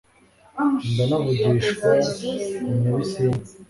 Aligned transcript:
ndanavugishwa 0.91 1.89
ni 2.65 2.75
nyabisindu.. 2.81 3.39